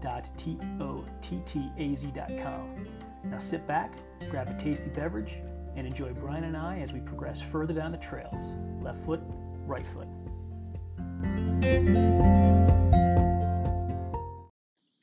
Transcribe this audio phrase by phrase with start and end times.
[0.00, 2.86] www.tottaz.com.
[3.24, 3.94] Now sit back,
[4.30, 5.40] grab a tasty beverage,
[5.76, 8.52] and enjoy Brian and I as we progress further down the trails.
[8.82, 9.20] Left foot,
[9.66, 10.08] right foot.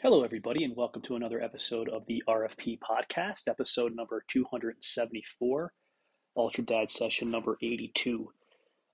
[0.02, 5.74] Hello, everybody, and welcome to another episode of the RFP podcast, episode number 274,
[6.38, 8.32] Ultra Dad session number 82.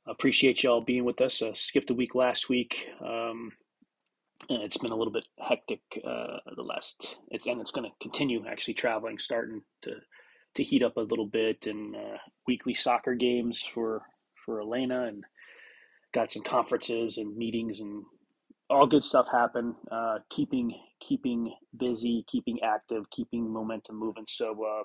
[0.08, 1.42] Appreciate y'all being with us.
[1.42, 2.90] Uh, skipped a week last week.
[3.00, 3.52] Um,
[4.50, 7.96] and it's been a little bit hectic uh, the last, it's, and it's going to
[8.02, 9.96] continue actually traveling, starting to
[10.56, 14.04] to heat up a little bit, and uh, weekly soccer games for
[14.46, 15.24] for Elena, and
[16.14, 18.04] got some conferences and meetings and
[18.70, 19.76] all good stuff happen.
[19.92, 24.26] Uh, keeping keeping busy, keeping active, keeping momentum moving.
[24.28, 24.84] So uh,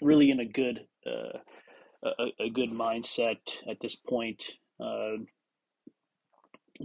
[0.00, 1.38] really in a good uh,
[2.02, 3.38] a, a, good mindset
[3.68, 4.52] at this point.
[4.80, 5.18] Uh,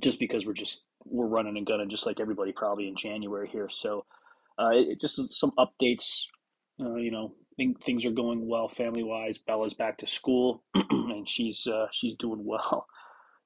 [0.02, 3.70] just because we're just we're running and gunning just like everybody probably in January here.
[3.70, 4.06] So
[4.60, 6.26] uh, it, just some updates.
[6.82, 7.34] Uh, you know,
[7.84, 9.38] things are going well family wise.
[9.38, 12.88] Bella's back to school and she's she's doing well.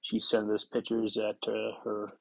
[0.05, 2.11] She sent us pictures at her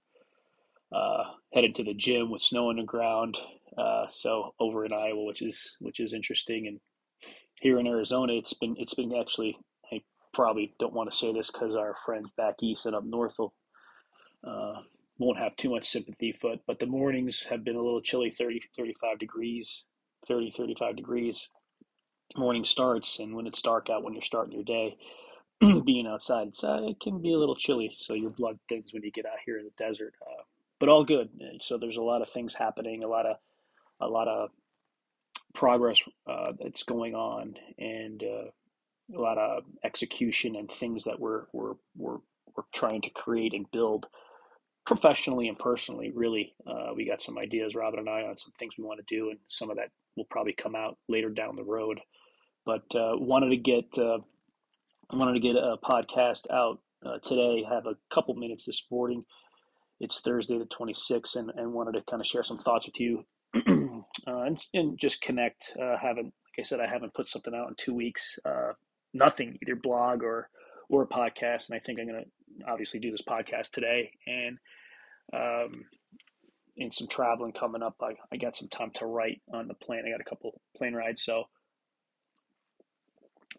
[0.94, 3.38] uh, headed to the gym with snow on the ground.
[3.76, 6.80] Uh, so over in Iowa, which is which is interesting, and
[7.60, 9.56] here in Arizona, it's been it's been actually.
[9.90, 10.02] I
[10.34, 13.54] probably don't want to say this because our friends back east and up north will,
[14.46, 14.82] uh,
[15.22, 18.30] won't have too much sympathy for it, but the mornings have been a little chilly
[18.30, 19.84] 30, 35 degrees,
[20.26, 21.48] 30, 35 degrees.
[22.36, 24.96] Morning starts, and when it's dark out, when you're starting your day,
[25.84, 27.94] being outside, uh, it can be a little chilly.
[27.96, 30.14] So your blood thins when you get out here in the desert.
[30.22, 30.42] Uh,
[30.80, 31.28] but all good.
[31.60, 33.36] So there's a lot of things happening, a lot of
[34.00, 34.50] a lot of
[35.54, 41.44] progress uh, that's going on, and uh, a lot of execution and things that we're
[41.52, 42.18] we're we're
[42.56, 44.06] we're trying to create and build
[44.86, 46.12] professionally and personally.
[46.14, 49.14] Really, uh, we got some ideas, Robin and I, on some things we want to
[49.14, 52.00] do, and some of that will probably come out later down the road.
[52.66, 54.18] But uh, wanted to get uh,
[55.12, 57.64] wanted to get a podcast out uh, today.
[57.68, 59.24] Have a couple minutes this morning
[60.00, 63.24] it's Thursday the 26th, and, and wanted to kind of share some thoughts with you
[63.54, 65.62] uh, and, and just connect.
[65.80, 68.38] Uh, haven't, like I said, I haven't put something out in two weeks.
[69.14, 70.48] Nothing, either blog or
[70.88, 74.10] or a podcast, and I think I'm going to obviously do this podcast today.
[74.26, 74.58] And
[75.32, 75.84] um,
[76.76, 80.02] in some traveling coming up, I, I got some time to write on the plane.
[80.06, 81.44] I got a couple plane rides, so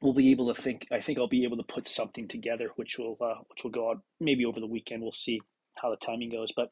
[0.02, 0.88] we'll be able to think.
[0.92, 3.92] I think I'll be able to put something together, which will uh, which will go
[3.92, 5.02] out maybe over the weekend.
[5.02, 5.42] We'll see
[5.76, 6.52] how the timing goes.
[6.56, 6.72] But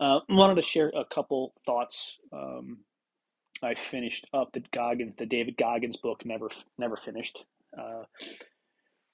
[0.00, 2.16] uh, wanted to share a couple thoughts.
[2.32, 2.78] Um,
[3.62, 6.48] I finished up the Goggins, the David Goggins book, never
[6.78, 7.44] never finished
[7.78, 8.04] uh,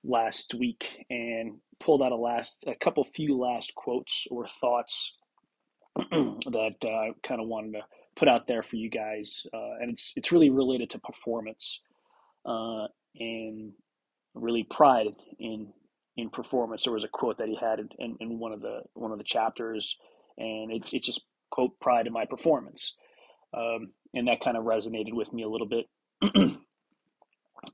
[0.05, 5.15] last week, and pulled out a last a couple few last quotes or thoughts
[5.97, 7.81] that uh, I kind of wanted to
[8.17, 11.81] put out there for you guys, uh, and it's it's really related to performance
[12.47, 12.87] uh,
[13.19, 13.73] and
[14.35, 15.07] really pride
[15.39, 15.73] in
[16.17, 16.85] in performance.
[16.85, 19.25] There was a quote that he had in, in one of the one of the
[19.25, 19.97] chapters,
[20.37, 22.95] and it, it just quote pride in my performance,
[23.57, 25.87] um, and that kind of resonated with me a little bit.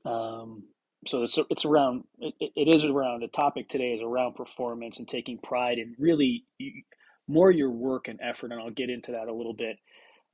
[0.05, 0.63] um,
[1.05, 5.07] so it's it's around it, it is around the topic today is around performance and
[5.07, 6.45] taking pride in really
[7.27, 9.77] more your work and effort, and I'll get into that a little bit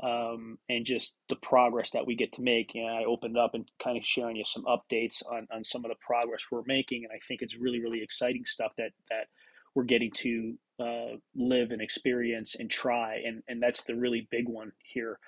[0.04, 2.72] um, and just the progress that we get to make.
[2.74, 5.90] And I opened up and kind of sharing you some updates on, on some of
[5.90, 7.04] the progress we're making.
[7.04, 9.28] And I think it's really, really exciting stuff that, that
[9.76, 13.22] we're getting to uh, live and experience and try.
[13.26, 15.20] And, and that's the really big one here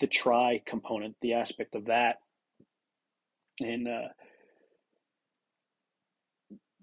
[0.00, 2.16] the try component, the aspect of that.
[3.60, 4.08] And uh,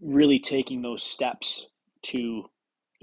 [0.01, 1.67] really taking those steps
[2.03, 2.45] to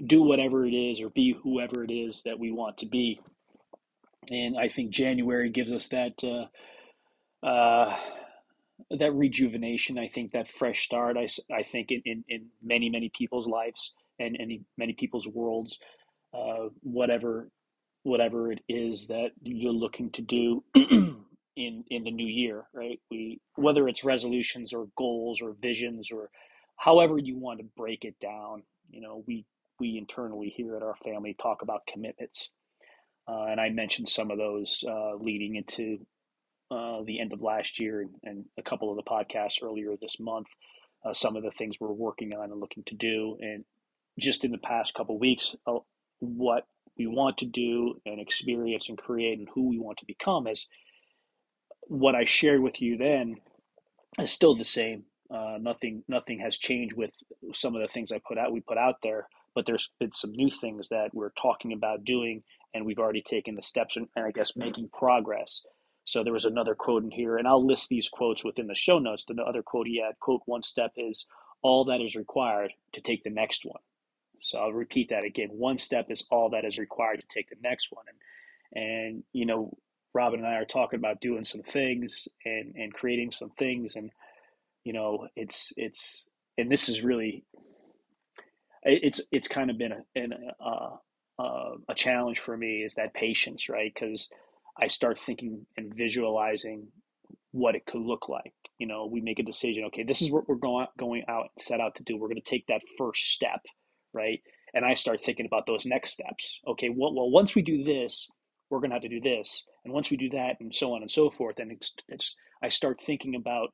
[0.05, 3.19] do whatever it is or be whoever it is that we want to be
[4.31, 6.63] and I think January gives us that uh,
[7.45, 7.95] uh,
[8.91, 9.97] that rejuvenation.
[9.97, 11.17] I think that fresh start.
[11.17, 15.79] I, I think in, in, in many many people's lives and, and many people's worlds,
[16.33, 17.49] uh, whatever
[18.03, 22.99] whatever it is that you're looking to do in in the new year, right?
[23.11, 26.29] We whether it's resolutions or goals or visions or
[26.77, 28.63] however you want to break it down.
[28.89, 29.45] You know, we
[29.79, 32.49] we internally here at our family talk about commitments
[33.27, 36.05] uh, and I mentioned some of those uh, leading into
[36.71, 40.19] uh, the end of last year and, and, a couple of the podcasts earlier this
[40.19, 40.47] month.
[41.05, 43.63] Uh, some of the things we're working on and looking to do, and
[44.19, 45.77] just in the past couple weeks, uh,
[46.19, 46.65] what
[46.97, 50.47] we want to do and experience and create, and who we want to become.
[50.47, 50.67] is
[51.83, 53.35] what I shared with you then
[54.19, 55.03] is still the same.
[55.29, 57.11] Uh, nothing, nothing has changed with
[57.53, 58.51] some of the things I put out.
[58.53, 62.43] We put out there, but there's been some new things that we're talking about doing,
[62.73, 65.65] and we've already taken the steps and, and I guess making progress.
[66.05, 68.99] So there was another quote in here, and I'll list these quotes within the show
[68.99, 69.25] notes.
[69.27, 71.25] The other quote he had, quote, one step is
[71.61, 73.81] all that is required to take the next one.
[74.41, 75.49] So I'll repeat that again.
[75.51, 78.05] One step is all that is required to take the next one.
[78.73, 79.75] And, and you know,
[80.13, 83.97] Robin and I are talking about doing some things and, and creating some things.
[83.97, 84.11] And,
[84.87, 87.43] you know, it's, it's, and this is really,
[88.83, 90.33] it's, it's kind of been a, an,
[90.65, 90.95] uh,
[91.37, 93.91] uh, a challenge for me is that patience, right?
[93.93, 94.29] Because
[94.81, 96.87] I start thinking and visualizing
[97.51, 98.53] what it could look like.
[98.79, 99.83] You know, we make a decision.
[99.87, 102.15] Okay, this is what we're going going out and set out to do.
[102.15, 103.59] We're going to take that first step,
[104.13, 104.39] right?
[104.73, 106.61] And I start thinking about those next steps.
[106.65, 108.29] Okay, well, well once we do this,
[108.69, 111.01] we're going to have to do this, and once we do that, and so on
[111.01, 111.59] and so forth.
[111.59, 113.73] And it's, it's I start thinking about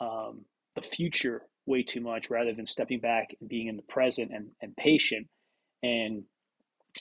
[0.00, 0.44] um,
[0.74, 4.48] the future way too much rather than stepping back and being in the present and,
[4.60, 5.26] and patient
[5.82, 6.24] and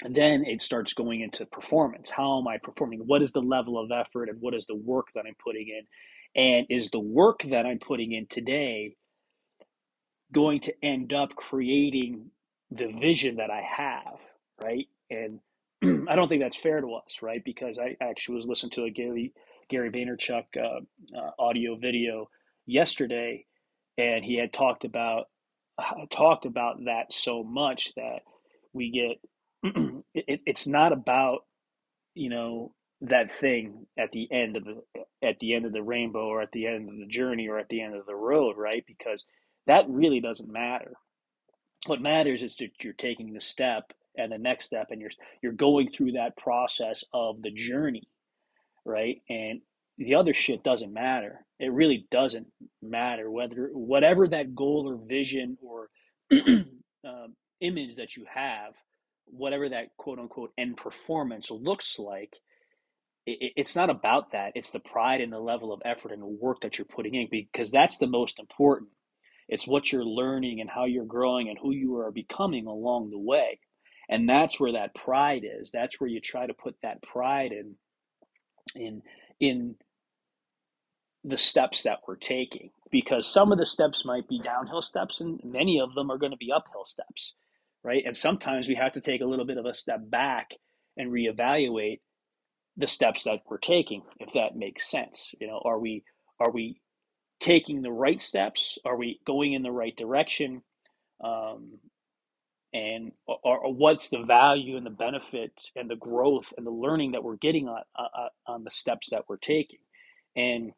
[0.10, 2.10] then it starts going into performance.
[2.10, 3.02] How am I performing?
[3.06, 5.86] What is the level of effort and what is the work that I'm putting in?
[6.36, 8.96] And is the work that I'm putting in today
[10.32, 12.32] going to end up creating
[12.72, 14.20] the vision that I have,
[14.64, 14.88] right?
[15.12, 15.40] And
[16.10, 17.44] I don't think that's fair to us, right?
[17.46, 19.32] Because I actually was listening to a Gary
[19.70, 22.30] Gary Vaynerchuk uh, uh, audio video
[22.66, 23.46] yesterday,
[23.98, 25.26] and he had talked about
[25.78, 28.22] uh, talked about that so much that
[28.74, 29.74] we get
[30.14, 31.40] it, it's not about
[32.16, 34.82] you know that thing at the end of the
[35.24, 37.70] at the end of the rainbow or at the end of the journey or at
[37.70, 38.84] the end of the road right?
[38.88, 39.26] Because
[39.68, 40.94] that really doesn't matter.
[41.88, 45.12] What matters is that you're taking the step and the next step and you're
[45.42, 48.04] you're going through that process of the journey
[48.86, 49.22] right?
[49.30, 49.62] And
[49.98, 52.48] the other shit doesn't matter it really doesn't
[52.82, 55.90] matter whether whatever that goal or vision or
[57.06, 58.74] um, image that you have
[59.26, 62.34] whatever that quote unquote end performance looks like,
[63.26, 64.54] it, it's not about that.
[64.56, 67.28] It's the pride and the level of effort and the work that you're putting in
[67.30, 68.90] because that's the most important.
[69.50, 73.20] It's what you're learning and how you're growing and who you are becoming along the
[73.20, 73.60] way.
[74.10, 75.72] And that's where that pride is.
[75.72, 77.76] That's where you try to put that pride in
[78.76, 79.02] in
[79.40, 79.76] in
[81.24, 85.40] the steps that we're taking because some of the steps might be downhill steps and
[85.44, 87.34] many of them are going to be uphill steps
[87.84, 88.04] right?
[88.06, 90.52] And sometimes we have to take a little bit of a step back
[90.98, 92.02] and reevaluate
[92.78, 95.32] the steps that we're taking, if that makes sense.
[95.42, 96.04] You know, are we
[96.40, 96.82] are we
[97.40, 98.80] taking the right steps?
[98.86, 100.64] Are we going in the right direction?
[101.24, 101.80] Um,
[102.74, 107.12] and or, or, what's the value and the benefit and the growth and the learning
[107.14, 109.80] that we're getting on uh, on the steps that we're taking?
[110.36, 110.74] And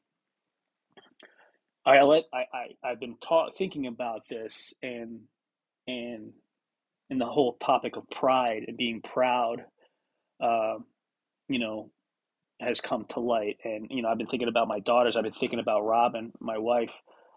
[1.85, 5.21] I let I, I I've been taught thinking about this and
[5.87, 6.33] and
[7.09, 9.63] and the whole topic of pride and being proud,
[10.41, 10.77] uh,
[11.49, 11.91] you know,
[12.61, 13.57] has come to light.
[13.63, 15.15] And you know, I've been thinking about my daughters.
[15.15, 16.91] I've been thinking about Robin, my wife.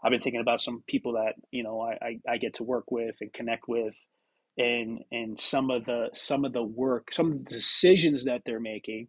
[0.05, 1.93] I've been thinking about some people that you know I,
[2.29, 3.95] I, I get to work with and connect with,
[4.59, 8.61] and and some of the some of the work, some of the decisions that they're
[8.61, 9.09] making,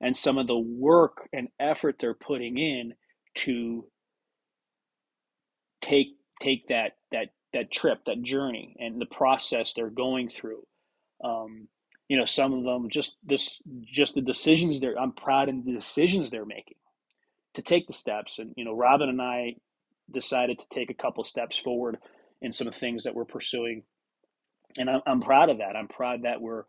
[0.00, 2.94] and some of the work and effort they're putting in
[3.36, 3.86] to
[5.80, 6.08] take
[6.40, 10.62] take that that that trip, that journey, and the process they're going through.
[11.24, 11.68] Um,
[12.08, 14.98] you know, some of them just this, just the decisions they're.
[14.98, 16.76] I'm proud in the decisions they're making
[17.54, 18.38] to take the steps.
[18.38, 19.56] And you know, Robin and I
[20.12, 21.98] decided to take a couple steps forward
[22.42, 23.82] in some of the things that we're pursuing,
[24.78, 25.76] and I'm, I'm proud of that.
[25.76, 26.64] I'm proud that we're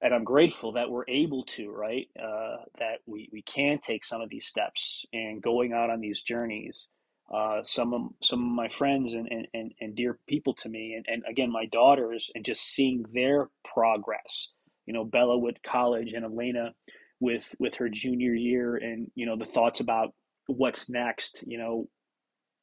[0.00, 2.06] and I'm grateful that we're able to, right?
[2.16, 6.22] Uh, that we, we can take some of these steps and going out on these
[6.22, 6.86] journeys
[7.32, 11.04] uh, some of some of my friends and, and, and, dear people to me and,
[11.08, 14.52] and again my daughters and just seeing their progress
[14.86, 16.72] you know bella with college and elena
[17.20, 20.14] with with her junior year and you know the thoughts about
[20.46, 21.86] what's next you know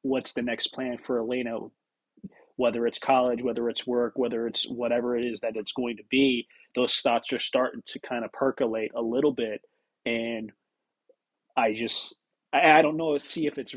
[0.01, 1.59] what's the next plan for elena
[2.57, 6.03] whether it's college whether it's work whether it's whatever it is that it's going to
[6.09, 9.61] be those thoughts are starting to kind of percolate a little bit.
[10.05, 10.51] And
[11.57, 12.15] i just
[12.53, 13.75] I, don't know see if it's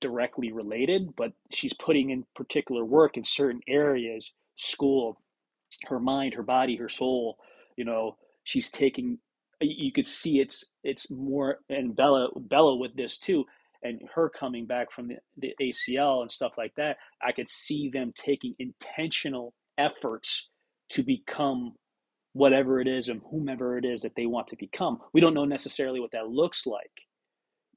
[0.00, 5.20] directly related, but she's putting in particular work in certain areas, school,
[5.86, 7.38] her mind, her body, her soul,
[7.76, 9.18] you know, she's taking
[9.60, 13.44] you could see it's it's more and Bella Bella with this too
[13.82, 17.90] and her coming back from the, the ACL and stuff like that I could see
[17.90, 20.50] them taking intentional efforts
[20.90, 21.74] to become
[22.34, 24.98] whatever it is and whomever it is that they want to become.
[25.12, 26.90] We don't know necessarily what that looks like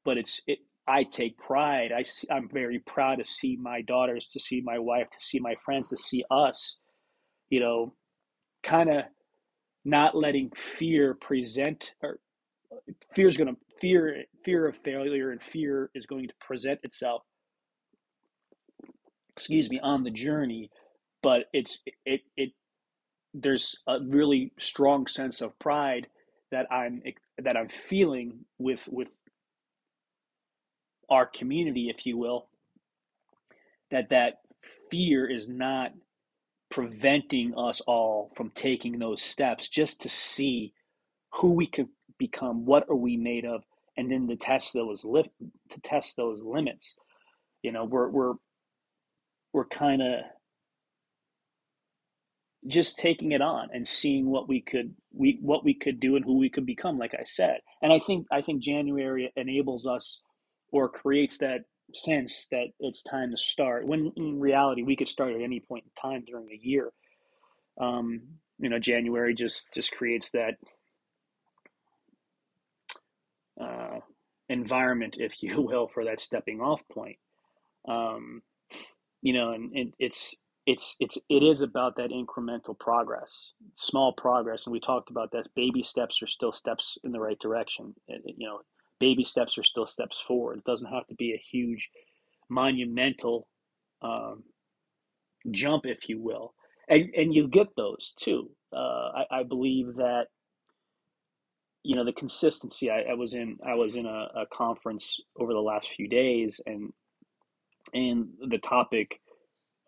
[0.05, 1.91] but it's it I take pride.
[1.91, 5.39] I see, I'm very proud to see my daughters to see my wife to see
[5.39, 6.77] my friends to see us
[7.49, 7.93] you know
[8.63, 9.03] kind of
[9.83, 12.19] not letting fear present or
[13.13, 17.23] fear is going to fear fear of failure and fear is going to present itself
[19.35, 20.69] excuse me on the journey
[21.23, 22.51] but it's it it
[23.33, 26.07] there's a really strong sense of pride
[26.51, 27.01] that i'm
[27.37, 29.09] that i'm feeling with with
[31.09, 32.47] our community if you will
[33.91, 34.35] that that
[34.91, 35.91] fear is not
[36.69, 40.73] preventing us all from taking those steps just to see
[41.35, 43.63] who we could become, what are we made of,
[43.97, 45.29] and then to test those lift
[45.69, 46.95] to test those limits.
[47.61, 48.33] You know, we're we're
[49.53, 50.19] we're kind of
[52.67, 56.25] just taking it on and seeing what we could we what we could do and
[56.25, 57.59] who we could become like i said.
[57.81, 60.21] And i think i think january enables us
[60.71, 61.61] or creates that
[61.93, 65.85] sense that it's time to start when in reality we could start at any point
[65.85, 66.91] in time during the year.
[67.79, 68.21] Um,
[68.57, 70.55] you know january just just creates that
[73.61, 73.99] uh,
[74.49, 77.17] environment if you will for that stepping off point
[77.87, 78.41] um,
[79.21, 80.35] you know and, and it's
[80.65, 85.47] it's it's it is about that incremental progress small progress and we talked about that
[85.55, 88.59] baby steps are still steps in the right direction you know
[88.99, 90.59] baby steps are still steps forward.
[90.59, 91.89] It doesn't have to be a huge,
[92.49, 93.47] monumental
[94.01, 94.43] um,
[95.51, 96.53] jump, if you will.
[96.87, 98.51] And and you get those too.
[98.71, 100.27] Uh, I, I believe that
[101.85, 102.91] you know the consistency.
[102.91, 106.61] I, I was in I was in a, a conference over the last few days,
[106.65, 106.91] and
[107.93, 109.21] and the topic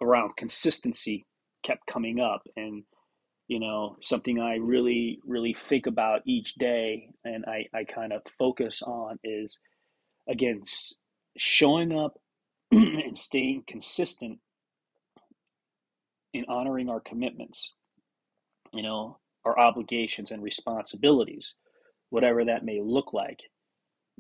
[0.02, 1.26] around consistency
[1.64, 2.84] kept coming up, and
[3.48, 8.24] you know something i really really think about each day and i, I kind of
[8.40, 9.60] focus on is
[10.30, 10.64] again
[11.38, 12.20] showing up
[12.72, 14.40] and staying consistent
[16.34, 17.74] in honoring our commitments
[18.74, 21.56] you know our obligations and responsibilities
[22.10, 23.42] whatever that may look like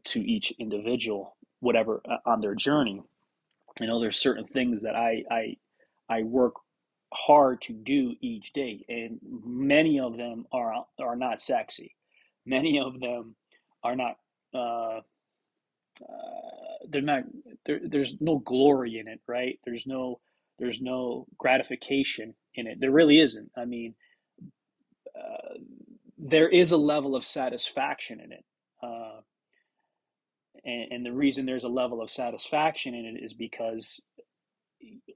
[0.05, 3.01] to each individual whatever uh, on their journey
[3.79, 5.55] you know there's certain things that i i
[6.09, 6.53] i work
[7.13, 11.95] hard to do each day, and many of them are are not sexy.
[12.45, 13.35] Many of them
[13.83, 14.17] are not.
[14.53, 15.01] Uh,
[16.01, 17.23] uh, they're not.
[17.65, 19.59] there's no glory in it, right?
[19.65, 20.19] There's no.
[20.59, 22.79] There's no gratification in it.
[22.79, 23.51] There really isn't.
[23.55, 23.93] I mean,
[26.29, 28.45] there is a level of satisfaction in it.
[28.83, 29.21] Uh,
[30.65, 34.01] and, and, the reason there's a level of satisfaction in it is because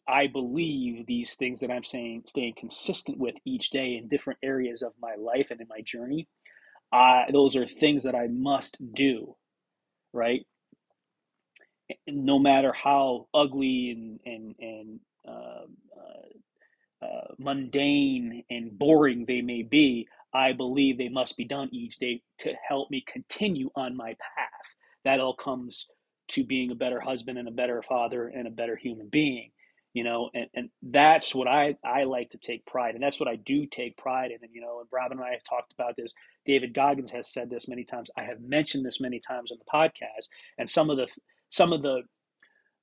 [0.08, 4.82] I believe these things that I'm saying, staying consistent with each day in different areas
[4.82, 6.27] of my life and in my journey,
[6.91, 9.36] uh, those are things that I must do,
[10.13, 10.46] right?
[12.08, 15.65] No matter how ugly and and and uh,
[15.98, 21.97] uh, uh, mundane and boring they may be, I believe they must be done each
[21.97, 24.75] day to help me continue on my path.
[25.03, 25.88] That all comes
[26.29, 29.51] to being a better husband and a better father and a better human being
[29.93, 33.27] you know and, and that's what I, I like to take pride and that's what
[33.29, 34.38] i do take pride in.
[34.41, 36.13] And you know and robin and i have talked about this.
[36.45, 38.09] David goggins has said this many times.
[38.17, 40.27] I have mentioned this many times on the podcast.
[40.57, 41.07] And some of the
[41.50, 42.01] some of the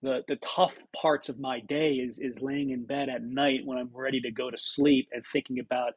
[0.02, 3.78] the, the tough parts of my day is is laying in bed at night when
[3.78, 5.94] i'm ready to go to sleep and thinking about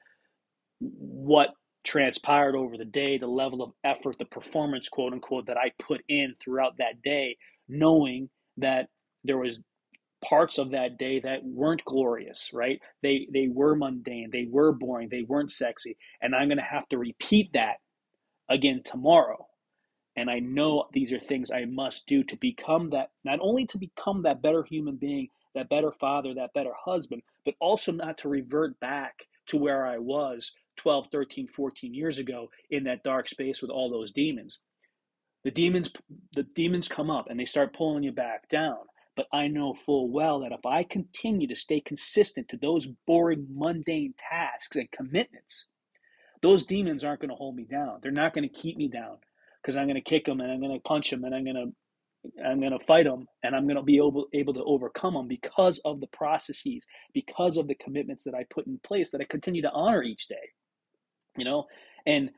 [0.82, 1.50] what
[1.86, 6.02] transpired over the day the level of effort the performance quote unquote that i put
[6.10, 7.38] in throughout that day
[7.70, 8.90] knowing that
[9.26, 9.60] there was
[10.24, 12.82] parts of that day that weren't glorious, right?
[13.04, 16.88] They they were mundane, they were boring, they weren't sexy, and I'm going to have
[16.90, 17.78] to repeat that
[18.50, 19.48] again tomorrow.
[20.18, 23.80] And I know these are things I must do to become that not only to
[23.80, 28.30] become that better human being, that better father, that better husband, but also not to
[28.30, 29.16] revert back
[29.48, 33.90] to where I was 12, 13, 14 years ago in that dark space with all
[33.90, 34.60] those demons.
[35.44, 35.92] The demons
[36.34, 38.78] the demons come up and they start pulling you back down
[39.16, 43.48] but I know full well that if I continue to stay consistent to those boring,
[43.50, 45.66] mundane tasks and commitments,
[46.42, 48.00] those demons aren't going to hold me down.
[48.02, 49.18] They're not going to keep me down
[49.62, 51.56] because I'm going to kick them and I'm going to punch them and I'm going
[51.56, 51.72] to
[52.46, 55.28] I'm going to fight them and I'm going to be able, able to overcome them
[55.28, 56.84] because of the processes,
[57.14, 60.28] because of the commitments that I put in place that I continue to honor each
[60.28, 60.50] day.
[61.38, 61.68] You know,
[62.06, 62.32] and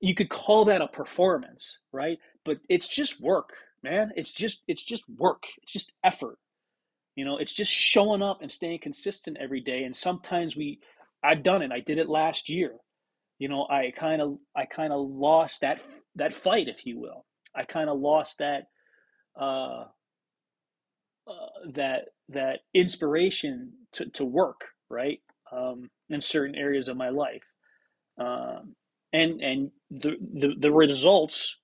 [0.00, 2.18] you could call that a performance, right?
[2.44, 4.12] But it's just work, man.
[4.16, 5.44] It's just it's just work.
[5.62, 6.38] It's just effort.
[7.16, 9.84] You know, it's just showing up and staying consistent every day.
[9.84, 10.80] And sometimes we
[11.22, 11.72] I've done it.
[11.72, 12.74] I did it last year.
[13.38, 15.82] You know, I kind of I kind of lost that
[16.16, 17.24] that fight, if you will.
[17.54, 18.64] I kind of lost that
[19.40, 19.84] uh,
[21.26, 27.42] uh, that that inspiration to, to work right um, in certain areas of my life
[28.18, 28.74] um,
[29.12, 31.58] and and the, the the results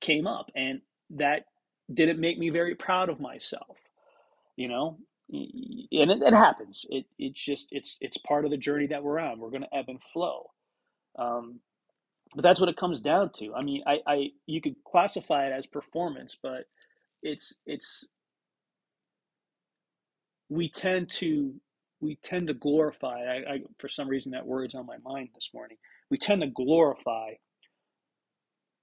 [0.00, 0.80] came up and
[1.10, 1.44] that
[1.92, 3.78] didn't make me very proud of myself
[4.56, 4.98] you know?
[5.92, 6.84] And it, it happens.
[6.90, 9.40] It it's just it's it's part of the journey that we're on.
[9.40, 10.50] We're going to ebb and flow.
[11.18, 11.60] Um,
[12.34, 13.54] but that's what it comes down to.
[13.54, 16.64] I mean i i you could classify it as performance but
[17.22, 18.06] it's it's
[20.50, 21.54] we tend to
[22.06, 25.50] we tend to glorify I, I for some reason that word's on my mind this
[25.54, 25.78] morning
[26.10, 27.32] we tend to glorify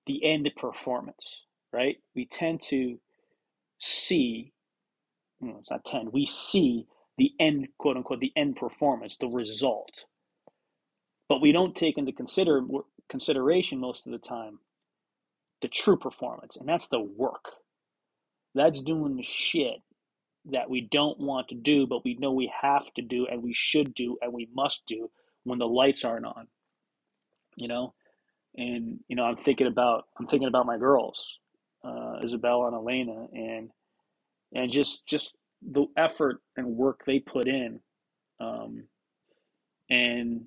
[0.08, 1.42] the end performance
[1.74, 1.98] right?
[2.16, 3.00] We tend to
[3.80, 4.54] see
[5.42, 6.88] no, it's not 10 we see
[7.18, 10.06] the end quote unquote the end performance the result.
[11.30, 12.62] But we don't take into consider
[13.10, 14.60] consideration most of the time
[15.62, 17.46] the true performance and that's the work.
[18.56, 19.78] That's doing the shit
[20.52, 23.54] that we don't want to do, but we know we have to do and we
[23.54, 25.10] should do and we must do
[25.44, 26.48] when the lights aren't on.
[27.58, 27.94] You know,
[28.56, 31.26] and you know, I'm thinking about I'm thinking about my girls,
[31.86, 33.70] uh, Isabella and Elena, and
[34.54, 37.80] and just just the effort and work they put in,
[38.40, 38.86] um,
[39.90, 40.44] and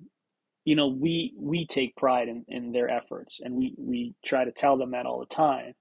[0.65, 4.51] you know, we we take pride in, in their efforts, and we we try to
[4.51, 5.73] tell them that all the time,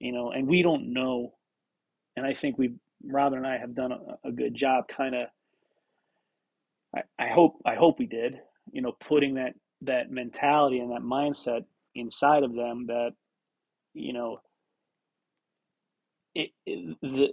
[0.00, 1.34] you know, and we don't know,
[2.16, 2.74] and I think we
[3.06, 5.28] Robin and I have done a, a good job kind of
[6.96, 8.40] I, I hope I hope we did,
[8.72, 13.12] you know, putting that that mentality and that mindset inside of them that,
[13.94, 14.38] you know,
[16.34, 17.28] it, it, the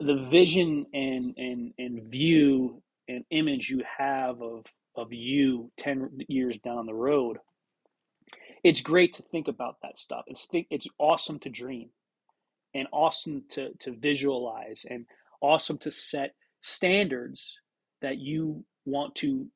[0.00, 4.64] the vision and, and and view and image you have of
[4.96, 7.38] of you 10 years down the road
[8.62, 10.24] it's great to think about that stuff.
[10.26, 11.90] It's think it's awesome to dream
[12.76, 15.06] and awesome to, to visualize and
[15.40, 17.58] awesome to set standards
[18.02, 19.46] that you want to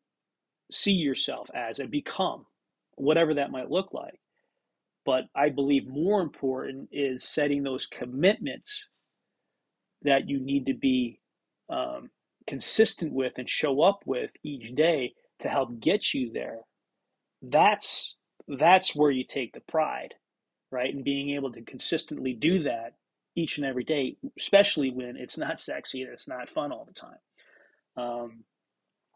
[0.72, 2.46] see yourself as and become,
[2.94, 4.20] whatever that might look like.
[5.04, 8.88] But I believe more important is setting those commitments
[10.02, 11.20] that you need to be
[11.68, 12.10] um,
[12.46, 16.60] consistent with and show up with each day to help get you there.
[17.42, 18.16] That's
[18.48, 20.14] that's where you take the pride,
[20.70, 20.92] right?
[20.92, 22.94] And being able to consistently do that
[23.36, 26.92] each and every day, especially when it's not sexy and it's not fun all the
[26.92, 27.18] time.
[27.96, 28.44] Um,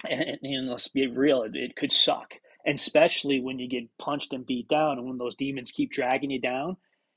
[0.08, 2.34] and, and, let's be real, it, it could suck.
[2.66, 6.30] And especially when you get punched and beat down, and when those demons keep dragging
[6.30, 6.76] you down,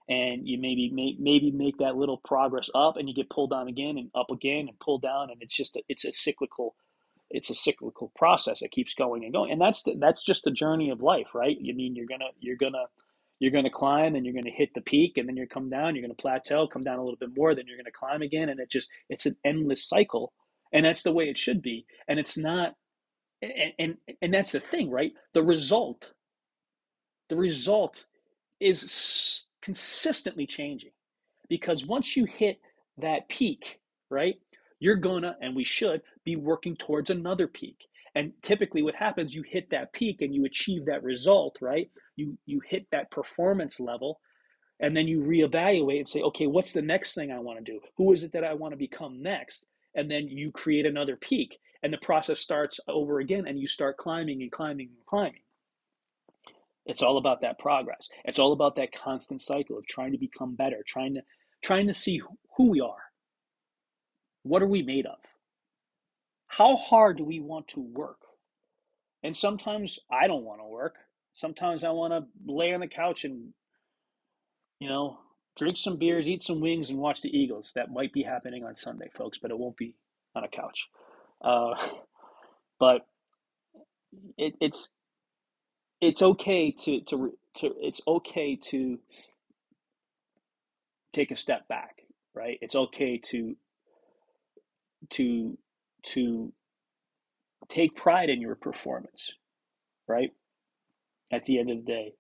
[0.10, 3.67] and you maybe make maybe make that little progress up, and you get pulled down
[3.67, 6.75] again and up again and pulled down, and it's just a, it's a cyclical
[7.29, 10.51] it's a cyclical process that keeps going and going, and that's the, that's just the
[10.51, 11.57] journey of life, right?
[11.57, 12.86] I mean, you're gonna you're gonna
[13.39, 15.69] you're going to climb and you're going to hit the peak and then you come
[15.69, 17.91] down you're going to plateau come down a little bit more then you're going to
[17.91, 18.50] climb again.
[18.50, 20.34] And it just it's an endless cycle.
[20.73, 21.86] And that's the way it should be.
[22.08, 22.73] And it's not
[23.41, 25.13] and and, and that's the thing right?
[25.34, 26.13] The result
[27.30, 28.06] the result
[28.60, 30.91] is consistently changing.
[31.50, 32.60] Because once you hit
[32.97, 34.36] that peak right
[34.80, 39.43] you're gonna and we should be working towards another peak and typically what happens you
[39.43, 41.89] hit that peak and you achieve that result right?
[42.15, 44.20] You you hit that performance level
[44.80, 47.80] and then you reevaluate and say okay what's the next thing i want to do?
[47.98, 49.65] Who is it that i want to become next?
[49.96, 53.98] And then you create another peak and the process starts over again and you start
[53.98, 55.41] climbing and climbing and climbing.
[56.86, 58.08] It's all about that progress.
[58.24, 61.22] It's all about that constant cycle of trying to become better trying to
[61.62, 62.22] trying to see
[62.56, 63.04] who we are.
[64.43, 65.17] What are we made of
[66.58, 68.22] how hard do we want to work?
[69.22, 70.96] And sometimes I don't want to work.
[71.36, 73.54] Sometimes I want to lay on the couch and,
[74.80, 75.20] you know,
[75.56, 77.74] drink some beers, eat some wings, and watch the Eagles.
[77.76, 79.93] That might be happening on Sunday, folks, but it won't be
[80.36, 80.88] on a couch.
[81.41, 81.76] Uh,
[82.80, 83.06] but
[84.36, 84.89] it, it's
[86.02, 88.98] it's okay to, to to it's okay to
[91.13, 92.02] take a step back,
[92.34, 92.58] right?
[92.62, 93.56] It's okay to
[95.12, 95.58] to
[96.13, 96.54] to
[97.70, 99.32] take pride in your performance,
[100.08, 100.32] right?
[101.32, 102.13] At the end of the day.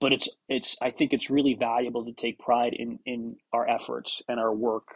[0.00, 4.22] But it's it's I think it's really valuable to take pride in in our efforts
[4.28, 4.88] and our work,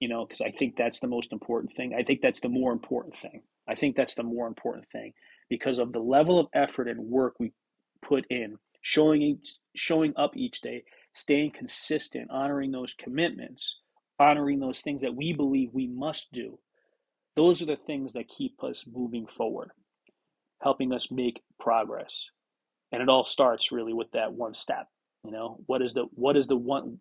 [0.00, 1.94] you know, because I think that's the most important thing.
[1.98, 3.42] I think that's the more important thing.
[3.68, 5.12] I think that's the more important thing
[5.48, 7.52] because of the level of effort and work we
[8.02, 13.80] put in, showing each, showing up each day, staying consistent, honoring those commitments,
[14.18, 16.58] honoring those things that we believe we must do.
[17.36, 19.70] Those are the things that keep us moving forward,
[20.62, 22.24] helping us make progress.
[22.92, 24.88] And it all starts really with that one step.
[25.24, 26.98] You know, what is the what is the one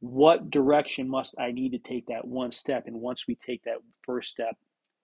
[0.00, 2.86] what direction must I need to take that one step?
[2.86, 4.56] And once we take that first step,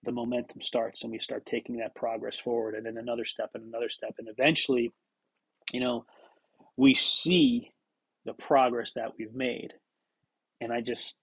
[0.03, 3.63] the momentum starts and we start taking that progress forward and then another step and
[3.63, 4.15] another step.
[4.17, 4.91] And eventually,
[5.71, 6.05] you know,
[6.77, 7.71] we see
[8.25, 9.73] the progress that we've made.
[10.61, 11.15] And I just,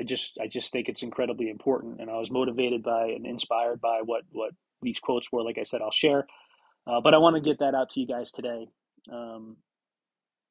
[0.00, 2.00] I just, I just think it's incredibly important.
[2.00, 5.42] And I was motivated by and inspired by what, what these quotes were.
[5.42, 6.26] Like I said, I'll share.
[6.86, 8.68] Uh, but I want to get that out to you guys today.
[9.12, 9.56] Um,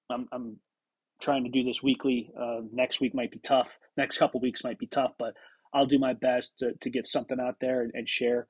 [0.10, 0.58] I'm, I'm
[1.22, 2.32] trying to do this weekly.
[2.40, 3.68] Uh, next week might be tough.
[3.98, 5.34] Next couple weeks might be tough, but
[5.74, 8.48] I'll do my best to, to get something out there and, and share.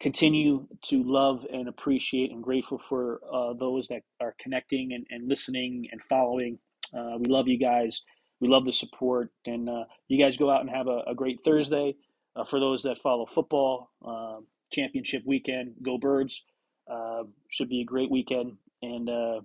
[0.00, 5.28] Continue to love and appreciate and grateful for uh, those that are connecting and, and
[5.28, 6.58] listening and following.
[6.96, 8.02] Uh, we love you guys.
[8.42, 9.30] We love the support.
[9.46, 11.94] And uh, you guys go out and have a, a great Thursday.
[12.34, 16.44] Uh, for those that follow football, um, championship weekend, go birds.
[16.90, 18.56] Uh, should be a great weekend.
[18.82, 19.40] And uh,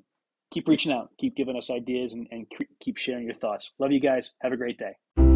[0.52, 2.48] keep reaching out, keep giving us ideas, and, and
[2.80, 3.70] keep sharing your thoughts.
[3.78, 4.32] Love you guys.
[4.42, 5.27] Have a great day.